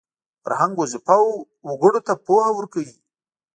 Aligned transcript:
فرهنګ 0.43 0.73
وظیفه 0.81 1.15
وګړو 1.69 1.99
ته 2.07 2.13
پوهه 2.25 2.51
ورکوي 2.55 2.93